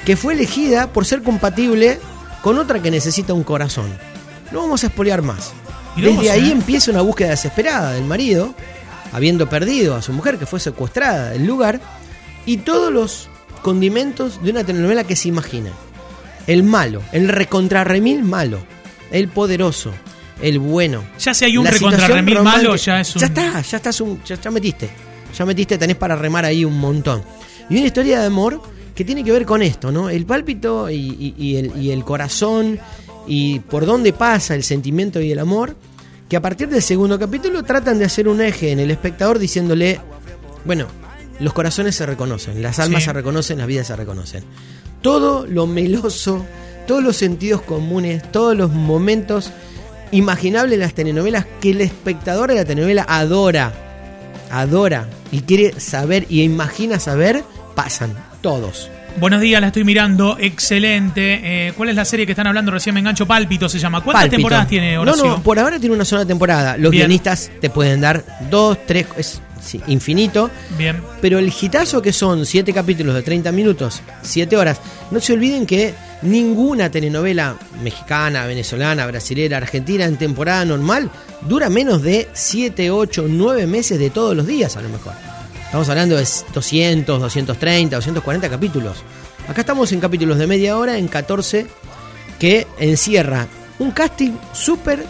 que 0.04 0.16
fue 0.16 0.34
elegida 0.34 0.92
por 0.92 1.04
ser 1.04 1.22
compatible 1.22 1.98
con 2.42 2.58
otra 2.58 2.80
que 2.80 2.90
necesita 2.90 3.34
un 3.34 3.44
corazón. 3.44 3.90
No 4.52 4.60
vamos 4.60 4.84
a 4.84 4.88
espolear 4.88 5.22
más. 5.22 5.52
Mirá 5.96 6.08
Desde 6.08 6.22
vos, 6.22 6.30
ahí 6.30 6.48
eh. 6.48 6.52
empieza 6.52 6.90
una 6.90 7.02
búsqueda 7.02 7.30
desesperada 7.30 7.92
del 7.92 8.04
marido, 8.04 8.54
habiendo 9.12 9.48
perdido 9.48 9.96
a 9.96 10.02
su 10.02 10.12
mujer 10.12 10.38
que 10.38 10.46
fue 10.46 10.60
secuestrada 10.60 11.30
del 11.30 11.46
lugar, 11.46 11.80
y 12.46 12.58
todos 12.58 12.92
los 12.92 13.28
condimentos 13.62 14.42
de 14.42 14.50
una 14.50 14.64
telenovela 14.64 15.04
que 15.04 15.16
se 15.16 15.28
imagina. 15.28 15.70
El 16.46 16.62
malo, 16.62 17.02
el 17.12 17.28
recontrarremil 17.28 18.22
malo, 18.24 18.60
el 19.10 19.28
poderoso, 19.28 19.92
el 20.42 20.58
bueno. 20.58 21.04
Ya 21.18 21.34
si 21.34 21.44
hay 21.44 21.56
un 21.58 21.66
romántica- 21.66 22.42
malo, 22.42 22.76
ya 22.76 23.00
es 23.00 23.14
un. 23.16 23.20
Ya 23.20 23.26
está, 23.26 23.60
ya 23.60 23.76
estás 23.76 24.00
un, 24.00 24.22
ya, 24.24 24.40
ya 24.40 24.50
metiste. 24.50 24.88
Ya 25.36 25.44
metiste, 25.44 25.76
tenés 25.78 25.96
para 25.96 26.16
remar 26.16 26.44
ahí 26.44 26.64
un 26.64 26.78
montón. 26.78 27.22
Y 27.70 27.76
una 27.76 27.86
historia 27.86 28.20
de 28.20 28.26
amor 28.26 28.62
que 28.94 29.04
tiene 29.04 29.22
que 29.22 29.30
ver 29.30 29.44
con 29.44 29.62
esto, 29.62 29.92
¿no? 29.92 30.08
El 30.10 30.24
pálpito 30.26 30.90
y, 30.90 30.96
y- 30.96 31.34
y 31.38 31.56
el, 31.56 31.76
y 31.80 31.90
el 31.90 32.02
corazón 32.04 32.78
y 33.26 33.60
por 33.60 33.84
dónde 33.86 34.12
pasa 34.12 34.54
el 34.54 34.64
sentimiento 34.64 35.20
y 35.20 35.30
el 35.30 35.38
amor, 35.38 35.76
que 36.28 36.36
a 36.36 36.40
partir 36.42 36.68
del 36.68 36.82
segundo 36.82 37.18
capítulo 37.18 37.62
tratan 37.62 37.98
de 37.98 38.06
hacer 38.06 38.26
un 38.28 38.40
eje 38.40 38.72
en 38.72 38.80
el 38.80 38.90
espectador 38.90 39.38
diciéndole, 39.38 40.00
bueno, 40.64 40.86
los 41.40 41.52
corazones 41.52 41.94
se 41.94 42.06
reconocen, 42.06 42.60
las 42.62 42.78
almas 42.80 43.02
Sí. 43.02 43.06
se 43.06 43.12
reconocen, 43.12 43.58
las 43.58 43.66
vidas 43.66 43.86
se 43.86 43.96
reconocen. 43.96 44.44
Todo 45.02 45.46
lo 45.46 45.66
meloso, 45.66 46.44
todos 46.86 47.02
los 47.04 47.16
sentidos 47.16 47.62
comunes, 47.62 48.32
todos 48.32 48.56
los 48.56 48.70
momentos 48.72 49.52
imaginables 50.12 50.78
de 50.78 50.84
las 50.84 50.94
telenovelas 50.94 51.46
que 51.60 51.70
el 51.70 51.80
espectador 51.80 52.50
de 52.50 52.56
la 52.56 52.64
telenovela 52.64 53.04
adora, 53.08 53.72
adora 54.50 55.06
y 55.30 55.42
quiere 55.42 55.78
saber 55.80 56.26
y 56.28 56.42
imagina 56.42 56.98
saber, 56.98 57.44
pasan 57.74 58.14
todos. 58.40 58.90
Buenos 59.20 59.40
días, 59.40 59.60
la 59.60 59.68
estoy 59.68 59.82
mirando. 59.82 60.36
Excelente. 60.38 61.40
Eh, 61.42 61.72
¿Cuál 61.76 61.88
es 61.88 61.96
la 61.96 62.04
serie 62.04 62.24
que 62.24 62.32
están 62.32 62.46
hablando? 62.46 62.70
Recién 62.70 62.94
me 62.94 63.00
engancho. 63.00 63.26
Pálpito 63.26 63.68
se 63.68 63.78
llama. 63.78 64.00
¿Cuántas 64.00 64.24
Pálpito. 64.24 64.36
temporadas 64.36 64.68
tiene 64.68 64.96
Horacio? 64.96 65.24
No, 65.24 65.36
no, 65.38 65.42
por 65.42 65.58
ahora 65.58 65.80
tiene 65.80 65.94
una 65.94 66.04
sola 66.04 66.24
temporada. 66.24 66.76
Los 66.76 66.92
Bien. 66.92 67.02
guionistas 67.06 67.50
te 67.60 67.68
pueden 67.68 68.00
dar 68.00 68.24
dos, 68.48 68.78
tres, 68.86 69.06
es 69.16 69.40
sí, 69.60 69.80
infinito. 69.86 70.50
Bien. 70.76 71.02
Pero 71.20 71.38
el 71.38 71.52
hitazo 71.52 72.02
que 72.02 72.12
son 72.12 72.46
siete 72.46 72.72
capítulos 72.72 73.14
de 73.14 73.22
30 73.22 73.52
minutos, 73.52 74.00
7 74.22 74.56
horas, 74.56 74.80
no 75.10 75.20
se 75.20 75.32
olviden 75.32 75.66
que 75.66 75.94
ninguna 76.22 76.90
telenovela 76.90 77.56
mexicana, 77.82 78.46
venezolana, 78.46 79.06
brasilera, 79.06 79.58
argentina 79.58 80.04
en 80.04 80.16
temporada 80.16 80.64
normal 80.64 81.10
dura 81.42 81.68
menos 81.68 82.02
de 82.02 82.28
7, 82.32 82.90
8, 82.90 83.26
9 83.28 83.66
meses 83.66 83.98
de 83.98 84.10
todos 84.10 84.36
los 84.36 84.46
días 84.46 84.76
a 84.76 84.82
lo 84.82 84.88
mejor. 84.88 85.12
Estamos 85.64 85.88
hablando 85.88 86.16
de 86.16 86.26
200, 86.54 87.20
230, 87.20 87.96
240 87.96 88.48
capítulos. 88.48 88.96
Acá 89.48 89.60
estamos 89.60 89.92
en 89.92 90.00
capítulos 90.00 90.38
de 90.38 90.46
media 90.46 90.78
hora, 90.78 90.98
en 90.98 91.08
14, 91.08 91.66
que 92.38 92.66
encierra 92.78 93.46
un 93.78 93.90
casting 93.90 94.32
súper 94.52 95.04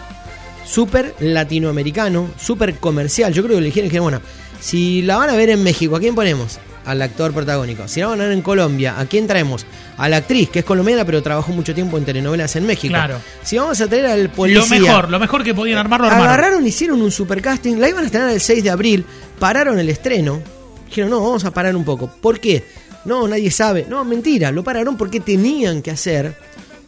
súper 0.68 1.14
latinoamericano, 1.20 2.30
súper 2.38 2.74
comercial. 2.76 3.32
Yo 3.32 3.42
creo 3.42 3.56
que 3.56 3.62
le 3.62 3.66
dijeron, 3.66 3.88
dijeron, 3.88 4.04
bueno, 4.04 4.20
si 4.60 5.02
la 5.02 5.16
van 5.16 5.30
a 5.30 5.36
ver 5.36 5.50
en 5.50 5.62
México, 5.62 5.96
¿a 5.96 6.00
quién 6.00 6.14
ponemos? 6.14 6.58
Al 6.84 7.02
actor 7.02 7.32
protagónico. 7.32 7.86
Si 7.88 8.00
la 8.00 8.08
van 8.08 8.20
a 8.20 8.24
ver 8.24 8.32
en 8.32 8.42
Colombia, 8.42 8.98
¿a 8.98 9.06
quién 9.06 9.26
traemos? 9.26 9.66
A 9.96 10.08
la 10.08 10.18
actriz, 10.18 10.48
que 10.50 10.60
es 10.60 10.64
colombiana, 10.64 11.04
pero 11.04 11.22
trabajó 11.22 11.52
mucho 11.52 11.74
tiempo 11.74 11.98
en 11.98 12.04
telenovelas 12.04 12.54
en 12.56 12.66
México. 12.66 12.92
Claro. 12.92 13.20
Si 13.42 13.58
vamos 13.58 13.80
a 13.80 13.88
traer 13.88 14.06
al 14.06 14.30
policía. 14.30 14.78
Lo 14.78 14.86
mejor, 14.86 15.10
lo 15.10 15.18
mejor 15.18 15.44
que 15.44 15.54
podían 15.54 15.78
armarlo, 15.78 16.06
armaron. 16.06 16.28
Agarraron, 16.28 16.66
hicieron 16.66 17.02
un 17.02 17.10
super 17.10 17.42
casting, 17.42 17.76
la 17.76 17.88
iban 17.88 18.04
a 18.04 18.06
estrenar 18.06 18.30
el 18.30 18.40
6 18.40 18.64
de 18.64 18.70
abril, 18.70 19.04
pararon 19.38 19.78
el 19.78 19.88
estreno. 19.88 20.40
Dijeron, 20.86 21.10
no, 21.10 21.20
vamos 21.20 21.44
a 21.44 21.50
parar 21.50 21.76
un 21.76 21.84
poco. 21.84 22.10
¿Por 22.20 22.40
qué? 22.40 22.64
No, 23.04 23.28
nadie 23.28 23.50
sabe. 23.50 23.86
No, 23.88 24.04
mentira, 24.04 24.50
lo 24.50 24.64
pararon 24.64 24.96
porque 24.96 25.20
tenían 25.20 25.82
que 25.82 25.90
hacer 25.90 26.34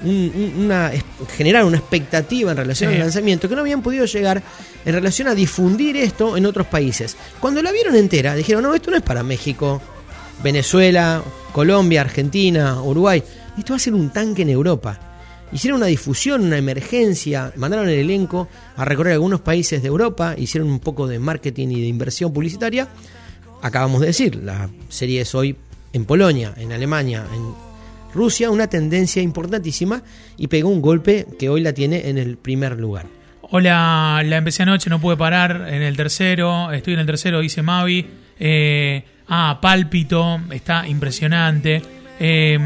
un- 0.03 0.33
un- 0.35 0.65
una, 0.65 0.91
generar 1.37 1.65
una 1.65 1.77
expectativa 1.79 2.51
en 2.53 2.57
relación 2.57 2.91
Sí. 2.91 2.95
al 2.97 3.01
lanzamiento 3.03 3.49
que 3.49 3.55
no 3.55 3.61
habían 3.61 3.83
podido 3.83 4.05
llegar 4.07 4.43
en 4.85 4.93
relación 4.95 5.29
a 5.29 5.35
difundir 5.35 5.97
esto 5.97 6.37
en 6.37 6.47
otros 6.47 6.67
países. 6.67 7.17
Cuando 7.41 7.63
la 7.63 7.71
vieron 7.73 7.95
entera, 7.97 8.35
dijeron, 8.35 8.63
no, 8.63 8.75
esto 8.75 8.91
no 8.91 8.97
es 8.97 9.03
para 9.03 9.23
México, 9.23 9.81
Venezuela, 10.43 11.23
Colombia, 11.53 12.01
Argentina, 12.01 12.81
Uruguay. 12.83 13.23
Esto 13.59 13.73
va 13.73 13.77
a 13.77 13.81
ser 13.81 13.95
un 13.95 14.11
tanque 14.11 14.43
en 14.43 14.49
Europa. 14.51 14.99
Hicieron 15.53 15.79
una 15.79 15.87
difusión, 15.87 16.43
una 16.43 16.57
emergencia, 16.59 17.53
mandaron 17.57 17.89
el 17.89 17.99
elenco 17.99 18.49
a 18.77 18.85
recorrer 18.85 19.15
algunos 19.15 19.41
países 19.41 19.83
de 19.83 19.89
Europa, 19.89 20.35
hicieron 20.39 20.71
un 20.71 20.79
poco 20.79 21.07
de 21.09 21.19
marketing 21.19 21.69
y 21.69 21.81
de 21.81 21.87
inversión 21.89 22.33
publicitaria. 22.33 22.89
Acabamos 23.61 24.01
de 24.01 24.07
decir, 24.07 24.37
la 24.37 24.71
serie 24.89 25.23
es 25.23 25.35
hoy 25.35 25.57
en 25.93 26.05
Polonia, 26.05 26.55
en 26.57 26.73
Alemania, 26.73 27.27
en 27.35 27.70
Rusia, 28.15 28.51
una 28.51 28.69
tendencia 28.69 29.23
importantísima 29.23 30.03
y 30.37 30.49
pegó 30.49 30.69
un 30.69 30.83
golpe 30.83 31.27
que 31.39 31.49
hoy 31.49 31.61
la 31.61 31.73
tiene 31.73 32.09
en 32.09 32.19
el 32.19 32.37
primer 32.37 32.79
lugar. 32.79 33.07
Hola, 33.53 34.23
la 34.25 34.37
empecé 34.37 34.63
anoche, 34.63 34.89
no 34.91 35.01
pude 35.01 35.17
parar 35.17 35.67
en 35.69 35.83
el 35.83 35.97
tercero. 35.97 36.71
Estoy 36.71 36.95
en 36.95 37.01
el 37.01 37.07
tercero, 37.07 37.41
dice 37.41 37.63
Mavi. 37.63 38.07
Eh, 38.39 39.05
ah, 39.29 39.59
Pálpito, 39.61 40.41
está 40.53 40.87
impresionante. 40.87 41.83
Eh, 42.21 42.59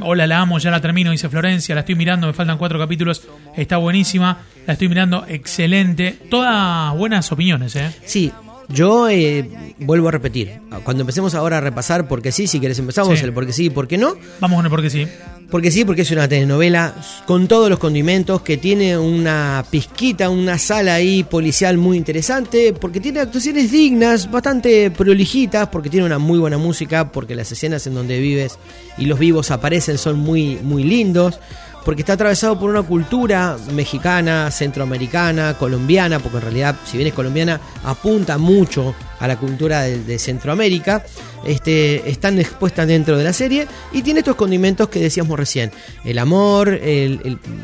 hola, 0.00 0.26
la 0.26 0.40
amo, 0.40 0.58
ya 0.58 0.70
la 0.70 0.80
termino, 0.80 1.10
dice 1.10 1.28
Florencia. 1.28 1.74
La 1.74 1.82
estoy 1.82 1.94
mirando, 1.94 2.26
me 2.26 2.32
faltan 2.32 2.58
cuatro 2.58 2.78
capítulos. 2.78 3.22
Está 3.56 3.76
buenísima. 3.76 4.38
La 4.66 4.72
estoy 4.72 4.88
mirando, 4.88 5.24
excelente. 5.28 6.18
Todas 6.28 6.96
buenas 6.96 7.30
opiniones, 7.30 7.76
¿eh? 7.76 7.90
Sí, 8.04 8.32
yo 8.72 9.08
eh, 9.08 9.48
vuelvo 9.78 10.08
a 10.08 10.10
repetir. 10.12 10.60
Cuando 10.84 11.02
empecemos 11.02 11.34
ahora 11.34 11.58
a 11.58 11.60
repasar, 11.60 12.08
porque 12.08 12.32
sí, 12.32 12.46
si 12.46 12.60
querés 12.60 12.78
empezamos, 12.78 13.18
Sí. 13.18 13.24
el 13.24 13.32
porque 13.32 13.52
sí 13.52 13.66
y 13.66 13.70
por 13.70 13.86
qué 13.88 13.98
no. 13.98 14.16
Vamos 14.40 14.56
con 14.56 14.64
el 14.66 14.70
porque 14.70 14.90
sí. 14.90 15.06
Porque 15.50 15.70
sí, 15.70 15.84
porque 15.84 16.00
es 16.02 16.10
una 16.10 16.26
telenovela 16.26 16.94
con 17.26 17.46
todos 17.46 17.68
los 17.68 17.78
condimentos, 17.78 18.40
que 18.40 18.56
tiene 18.56 18.96
una 18.96 19.62
pizquita, 19.70 20.30
una 20.30 20.56
sala 20.56 20.94
ahí 20.94 21.24
policial 21.24 21.76
muy 21.76 21.98
interesante, 21.98 22.72
porque 22.72 23.00
tiene 23.00 23.20
actuaciones 23.20 23.70
dignas, 23.70 24.30
bastante 24.30 24.90
prolijitas, 24.90 25.68
porque 25.68 25.90
tiene 25.90 26.06
una 26.06 26.18
muy 26.18 26.38
buena 26.38 26.56
música, 26.56 27.12
porque 27.12 27.34
las 27.34 27.52
escenas 27.52 27.86
en 27.86 27.92
donde 27.94 28.18
vives 28.18 28.58
y 28.96 29.04
los 29.04 29.18
vivos 29.18 29.50
aparecen 29.50 29.98
son 29.98 30.18
muy, 30.18 30.56
muy 30.62 30.84
lindos, 30.84 31.38
porque 31.84 32.02
está 32.02 32.14
atravesado 32.14 32.58
por 32.58 32.70
una 32.70 32.82
cultura 32.82 33.56
mexicana, 33.72 34.50
centroamericana, 34.50 35.54
colombiana, 35.58 36.18
porque 36.18 36.38
en 36.38 36.42
realidad, 36.42 36.76
si 36.84 36.96
bien 36.96 37.08
es 37.08 37.14
colombiana, 37.14 37.60
apunta 37.84 38.38
mucho 38.38 38.94
a 39.18 39.28
la 39.28 39.36
cultura 39.36 39.82
de, 39.82 40.18
Centroamérica. 40.18 41.04
Este, 41.44 42.08
están 42.08 42.38
expuestas 42.38 42.86
dentro 42.86 43.18
de 43.18 43.24
la 43.24 43.32
serie 43.32 43.66
y 43.92 44.02
tiene 44.02 44.20
estos 44.20 44.36
condimentos 44.36 44.88
que 44.88 45.00
decíamos 45.00 45.38
recién: 45.38 45.72
el 46.04 46.18
amor, 46.18 46.80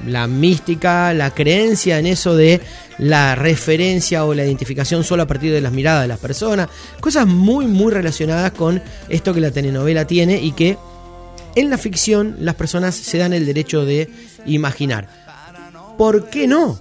la 0.06 0.26
mística, 0.26 1.12
la 1.14 1.32
creencia 1.32 1.98
en 1.98 2.06
eso 2.06 2.34
de 2.34 2.60
la 2.98 3.34
referencia 3.34 4.24
o 4.24 4.34
la 4.34 4.44
identificación 4.44 5.04
solo 5.04 5.22
a 5.22 5.26
partir 5.26 5.52
de 5.52 5.60
las 5.60 5.72
miradas 5.72 6.02
de 6.02 6.08
las 6.08 6.18
personas, 6.18 6.68
cosas 7.00 7.26
muy, 7.26 7.66
muy 7.66 7.92
relacionadas 7.92 8.52
con 8.52 8.82
esto 9.08 9.32
que 9.32 9.40
la 9.40 9.50
telenovela 9.50 10.06
tiene 10.06 10.40
y 10.40 10.52
que 10.52 10.76
en 11.60 11.70
la 11.70 11.78
ficción 11.78 12.36
las 12.40 12.54
personas 12.54 12.94
se 12.94 13.18
dan 13.18 13.32
el 13.32 13.46
derecho 13.46 13.84
de 13.84 14.08
imaginar. 14.46 15.08
¿Por 15.96 16.30
qué 16.30 16.46
no? 16.46 16.78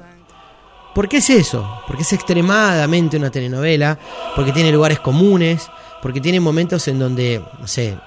Porque 0.93 1.17
es 1.17 1.29
eso, 1.29 1.81
porque 1.87 2.03
es 2.03 2.13
extremadamente 2.13 3.17
una 3.17 3.29
telenovela, 3.29 3.99
porque 4.35 4.51
tiene 4.51 4.71
lugares 4.71 4.99
comunes, 4.99 5.67
porque 6.01 6.21
tiene 6.21 6.39
momentos 6.39 6.87
en 6.87 6.99
donde, 6.99 7.41
no 7.59 7.67
sé, 7.67 7.97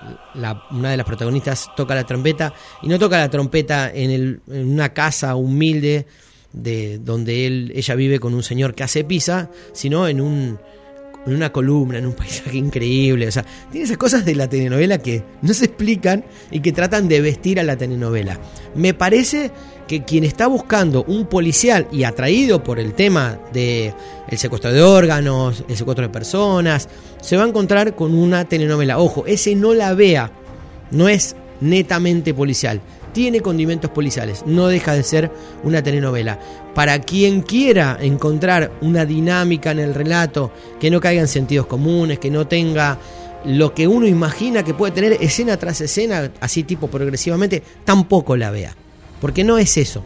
una 0.71 0.91
de 0.91 0.97
las 0.97 1.07
protagonistas 1.07 1.71
toca 1.77 1.95
la 1.95 2.05
trompeta 2.05 2.53
y 2.83 2.89
no 2.89 2.99
toca 2.99 3.19
la 3.19 3.29
trompeta 3.29 3.91
en, 3.93 4.41
en 4.49 4.69
una 4.73 4.93
casa 4.93 5.37
humilde 5.37 6.07
de 6.53 6.99
donde 6.99 7.47
él, 7.47 7.73
ella 7.75 7.95
vive 7.95 8.19
con 8.19 8.35
un 8.35 8.43
señor 8.43 8.75
que 8.75 8.83
hace 8.83 9.05
pizza, 9.05 9.51
sino 9.73 10.09
en 10.09 10.21
un 10.21 10.59
en 11.27 11.35
una 11.35 11.51
columna, 11.51 11.99
en 11.99 12.07
un 12.07 12.13
paisaje 12.15 12.57
increíble. 12.57 13.29
O 13.29 13.33
sea, 13.33 13.45
tiene 13.71 13.85
esas 13.85 13.99
cosas 13.99 14.25
de 14.25 14.35
la 14.35 14.49
telenovela 14.49 14.99
que 14.99 15.23
no 15.43 15.53
se 15.55 15.67
explican 15.67 16.25
y 16.51 16.61
que 16.61 16.73
tratan 16.73 17.09
de 17.09 17.21
vestir 17.21 17.61
a 17.61 17.63
la 17.63 17.77
telenovela. 17.77 18.39
Me 18.75 18.95
parece 18.95 19.51
que 19.87 20.05
quien 20.05 20.25
está 20.25 20.47
buscando 20.47 21.05
un 21.05 21.27
policial 21.27 21.89
y 21.91 22.05
atraído 22.05 22.63
por 22.63 22.79
el 22.79 22.95
tema 22.95 23.39
de 23.53 23.93
el 24.29 24.39
secuestro 24.39 24.73
de 24.73 24.83
órganos, 24.83 25.65
el 25.69 25.77
secuestro 25.77 26.07
de 26.07 26.13
personas, 26.13 26.89
se 27.21 27.37
va 27.37 27.45
a 27.45 27.49
encontrar 27.49 27.97
con 27.97 28.15
una 28.15 28.45
telenovela. 28.45 28.99
Ojo, 28.99 29.27
ese 29.27 29.55
no 29.57 29.75
la 29.75 29.95
vea, 29.95 30.31
no 30.93 31.09
es 31.09 31.35
netamente 31.61 32.33
policial. 32.33 32.81
Tiene 33.13 33.41
condimentos 33.41 33.91
policiales, 33.91 34.45
no 34.47 34.69
deja 34.69 34.95
de 34.95 35.03
ser 35.03 35.31
una 35.65 35.83
telenovela. 35.83 36.39
Para 36.75 37.01
quien 37.01 37.43
quiera 37.43 37.99
encontrar 38.01 38.73
una 38.81 39.05
dinámica 39.05 39.73
en 39.73 39.81
el 39.81 39.95
relato, 39.95 40.53
que 40.79 40.91
no 40.91 41.01
caiga 41.01 41.21
en 41.21 41.29
sentidos 41.29 41.67
comunes, 41.67 42.19
que 42.19 42.31
no 42.31 42.47
tenga 42.47 42.99
lo 43.45 43.75
que 43.75 43.89
uno 43.89 44.07
imagina 44.07 44.63
que 44.63 44.75
puede 44.75 44.93
tener 44.93 45.13
escena 45.21 45.57
tras 45.57 45.81
escena, 45.81 46.31
así 46.41 46.63
tipo 46.63 46.89
progresivamente, 46.89 47.63
tampoco 47.85 48.37
la 48.37 48.51
vea. 48.51 48.77
Porque 49.21 49.45
no 49.45 49.59
es 49.59 49.77
eso. 49.77 50.03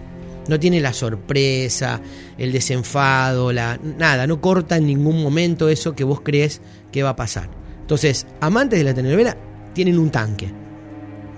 No 0.49 0.61
tiene 0.61 0.81
la 0.81 0.93
sorpresa, 0.93 2.01
el 2.37 2.53
desenfado, 2.53 3.51
la 3.51 3.79
nada, 3.83 4.27
no 4.27 4.41
corta 4.43 4.77
en 4.77 4.87
ningún 4.87 5.23
momento 5.23 5.71
eso 5.71 5.95
que 5.95 6.05
vos 6.05 6.21
crees 6.21 6.61
que 6.93 7.03
va 7.03 7.11
a 7.11 7.17
pasar. 7.17 7.49
Entonces, 7.81 8.27
amantes 8.41 8.79
de 8.79 8.85
la 8.85 8.95
telenovela 8.95 9.37
tienen 9.73 9.99
un 9.99 10.11
tanque. 10.11 10.51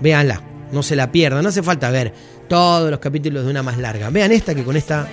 Véanla, 0.01 0.41
no 0.71 0.83
se 0.83 0.95
la 0.95 1.11
pierdan, 1.11 1.43
no 1.43 1.49
hace 1.49 1.63
falta 1.63 1.89
ver 1.89 2.13
todos 2.47 2.89
los 2.89 2.99
capítulos 2.99 3.45
de 3.45 3.51
una 3.51 3.63
más 3.63 3.77
larga. 3.77 4.09
Vean 4.09 4.31
esta 4.31 4.55
que 4.55 4.63
con 4.63 4.77
esta 4.77 5.07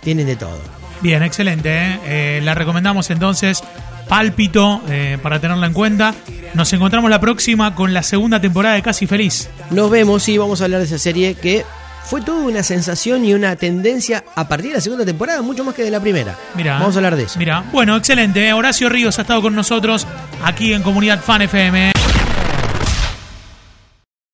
tienen 0.00 0.26
de 0.26 0.36
todo. 0.36 0.58
Bien, 1.00 1.22
excelente. 1.22 1.70
¿eh? 1.70 2.00
Eh, 2.04 2.40
la 2.42 2.54
recomendamos 2.54 3.10
entonces. 3.10 3.62
Pálpito, 4.08 4.82
eh, 4.88 5.18
para 5.22 5.40
tenerla 5.40 5.66
en 5.66 5.72
cuenta. 5.72 6.14
Nos 6.52 6.72
encontramos 6.72 7.10
la 7.10 7.20
próxima 7.20 7.74
con 7.74 7.94
la 7.94 8.02
segunda 8.02 8.40
temporada 8.40 8.74
de 8.74 8.82
Casi 8.82 9.06
Feliz. 9.06 9.48
Nos 9.70 9.90
vemos 9.90 10.28
y 10.28 10.38
vamos 10.38 10.60
a 10.60 10.64
hablar 10.64 10.80
de 10.80 10.86
esa 10.86 10.98
serie 10.98 11.34
que 11.34 11.64
fue 12.04 12.20
toda 12.20 12.44
una 12.44 12.62
sensación 12.62 13.24
y 13.24 13.32
una 13.32 13.56
tendencia 13.56 14.24
a 14.34 14.46
partir 14.46 14.70
de 14.70 14.76
la 14.76 14.80
segunda 14.82 15.06
temporada, 15.06 15.40
mucho 15.40 15.64
más 15.64 15.74
que 15.74 15.82
de 15.82 15.90
la 15.90 16.00
primera. 16.00 16.36
Mira, 16.54 16.78
Vamos 16.78 16.96
a 16.96 16.98
hablar 16.98 17.16
de 17.16 17.24
eso. 17.24 17.38
Mira, 17.38 17.64
bueno, 17.72 17.96
excelente. 17.96 18.52
Horacio 18.52 18.90
Ríos 18.90 19.18
ha 19.18 19.22
estado 19.22 19.40
con 19.40 19.54
nosotros 19.54 20.06
aquí 20.44 20.74
en 20.74 20.82
Comunidad 20.82 21.20
Fan 21.20 21.42
FM. 21.42 21.93